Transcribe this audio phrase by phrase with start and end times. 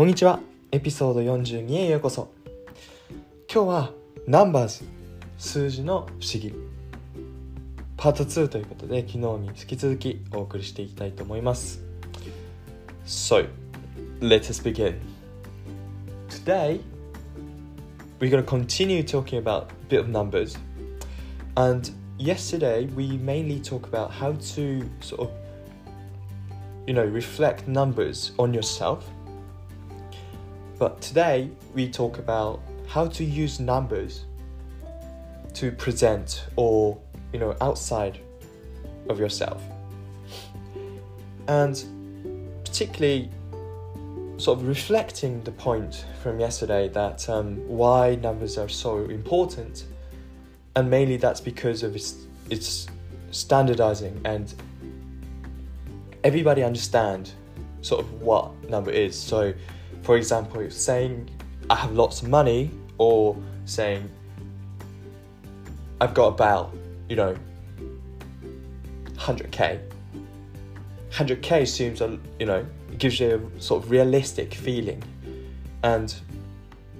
[0.00, 0.40] こんにちは
[0.72, 2.32] エピソード42へようこそ
[3.52, 3.92] 今日は
[4.26, 4.82] Numbers
[5.36, 6.54] 数字の不思議
[7.98, 11.82] パート2ということで昨日に引き続きお送りしていきたいと思います
[13.04, 13.46] So,
[14.22, 14.98] let us begin
[16.30, 16.80] Today
[18.20, 20.56] we're going to continue talking about a bit of numbers
[21.56, 25.30] and yesterday we mainly talk about how to sort of
[26.86, 29.04] you know reflect numbers on yourself
[30.80, 32.58] but today we talk about
[32.88, 34.24] how to use numbers
[35.52, 36.98] to present or
[37.34, 38.18] you know outside
[39.10, 39.62] of yourself.
[41.46, 41.84] And
[42.64, 43.30] particularly
[44.38, 49.84] sort of reflecting the point from yesterday that um, why numbers are so important
[50.76, 52.86] and mainly that's because of its, its
[53.32, 54.54] standardizing and
[56.24, 57.32] everybody understand
[57.82, 59.14] sort of what number is.
[59.14, 59.52] So
[60.02, 61.28] for example saying
[61.68, 64.08] i have lots of money or saying
[66.00, 66.74] i've got about
[67.08, 67.36] you know
[69.16, 69.80] 100k
[71.10, 72.00] 100k seems
[72.38, 75.02] you know it gives you a sort of realistic feeling.
[75.82, 76.14] And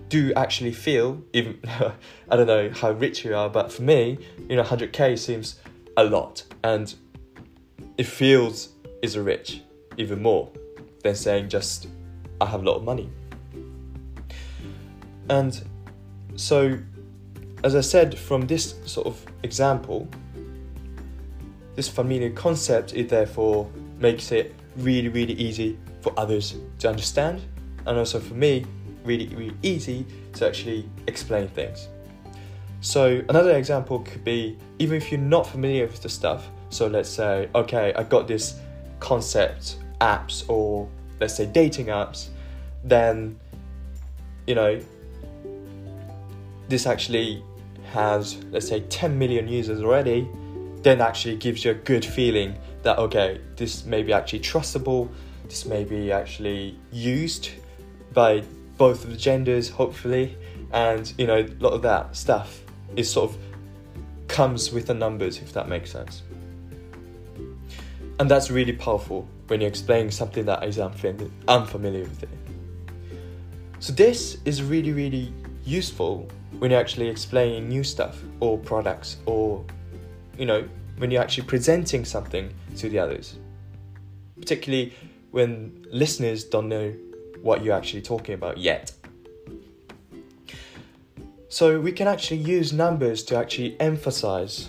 [0.09, 1.61] do actually feel even
[2.31, 5.61] i don't know how rich you are but for me you know 100k seems
[5.97, 6.45] a lot.
[6.65, 6.95] And
[7.97, 8.71] it feels
[9.03, 9.63] is a rich
[9.97, 10.51] even more
[11.03, 11.87] than saying just
[12.41, 13.09] I have a lot of money.
[15.29, 15.63] And
[16.37, 16.79] so,
[17.63, 20.09] as I said, from this sort of example,
[21.77, 27.43] this familiar concept, it therefore makes it really, really easy for others to understand,
[27.87, 28.65] and also for me,
[29.05, 31.89] really, really easy to actually explain things.
[32.81, 37.11] So, another example could be even if you're not familiar with the stuff, so let's
[37.11, 38.59] say, okay, I got this
[39.01, 40.89] concept apps or
[41.21, 42.29] let's say dating apps,
[42.83, 43.39] then
[44.47, 44.81] you know
[46.69, 47.43] this actually
[47.93, 50.29] has let's say 10 million users already,
[50.83, 55.09] then actually gives you a good feeling that okay, this may be actually trustable,
[55.45, 57.51] this may be actually used
[58.13, 58.43] by
[58.79, 60.37] both of the genders, hopefully,
[60.73, 62.63] and you know, a lot of that stuff
[62.97, 63.39] is sort of
[64.29, 66.23] comes with the numbers, if that makes sense.
[68.21, 72.29] And that's really powerful when you're explaining something that is unfamiliar with it.
[73.79, 75.33] So this is really, really
[75.65, 76.29] useful
[76.59, 79.65] when you're actually explaining new stuff or products or,
[80.37, 83.39] you know, when you're actually presenting something to the others.
[84.39, 84.93] Particularly
[85.31, 86.93] when listeners don't know
[87.41, 88.93] what you're actually talking about yet.
[91.49, 94.69] So we can actually use numbers to actually emphasize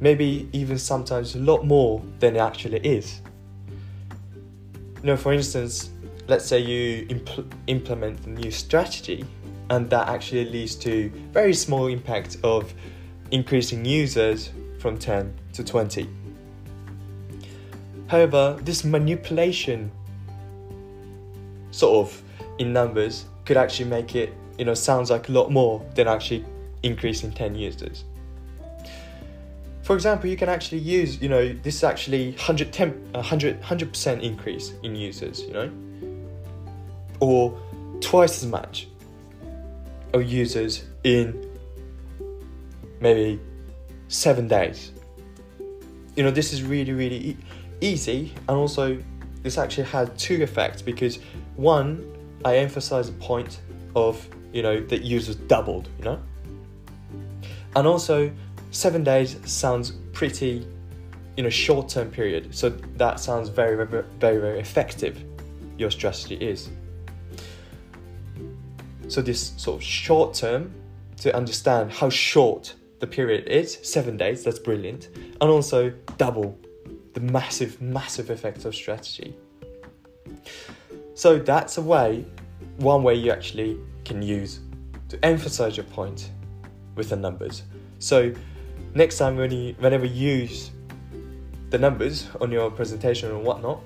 [0.00, 3.20] maybe even sometimes a lot more than it actually is.
[5.02, 5.90] You know, for instance,
[6.26, 9.24] let's say you impl- implement a new strategy
[9.68, 12.72] and that actually leads to very small impact of
[13.30, 16.08] increasing users from 10 to 20.
[18.08, 19.92] However, this manipulation
[21.70, 22.22] sort of
[22.58, 26.44] in numbers could actually make it, you know, sounds like a lot more than actually
[26.82, 28.04] increasing 10 users
[29.90, 34.72] for example, you can actually use, you know, this is actually 110, 100, 100% increase
[34.84, 35.68] in users, you know,
[37.18, 37.60] or
[38.00, 38.86] twice as much
[40.14, 41.44] of users in
[43.00, 43.40] maybe
[44.06, 44.92] seven days.
[46.14, 47.36] You know, this is really, really e-
[47.80, 48.96] easy, and also
[49.42, 51.18] this actually had two effects because
[51.56, 53.60] one, I emphasize the point
[53.96, 56.22] of, you know, that users doubled, you know,
[57.74, 58.30] and also
[58.70, 60.66] seven days sounds pretty
[61.36, 62.54] in a short term period.
[62.54, 65.24] So that sounds very, very, very, very effective.
[65.78, 66.68] Your strategy is.
[69.08, 70.72] So this sort of short term
[71.18, 75.08] to understand how short the period is, seven days, that's brilliant.
[75.40, 76.58] And also double
[77.14, 79.34] the massive, massive effect of strategy.
[81.14, 82.24] So that's a way,
[82.76, 84.60] one way you actually can use
[85.08, 86.30] to emphasize your point
[86.94, 87.62] with the numbers.
[87.98, 88.32] So
[88.94, 90.70] next time when you whenever you use
[91.70, 93.80] the numbers on your presentation and whatnot,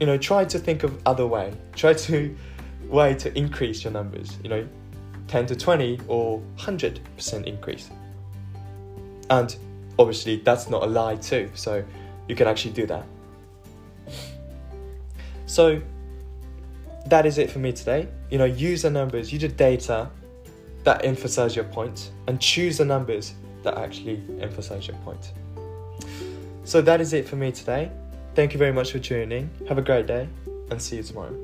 [0.00, 1.52] you know, try to think of other way.
[1.74, 2.36] Try to
[2.88, 4.36] way to increase your numbers.
[4.42, 4.68] You know,
[5.28, 7.90] 10 to 20 or 100% increase.
[9.30, 9.54] And
[9.98, 11.50] obviously, that's not a lie too.
[11.54, 11.84] So
[12.28, 13.04] you can actually do that.
[15.46, 15.80] So
[17.06, 18.08] that is it for me today.
[18.30, 20.10] You know, use the numbers, use the data
[20.84, 23.34] that emphasize your points point, and choose the numbers
[23.68, 25.32] that actually emphasize your point.
[26.64, 27.90] So that is it for me today.
[28.34, 29.66] Thank you very much for tuning in.
[29.68, 30.28] Have a great day
[30.70, 31.34] and see you tomorrow.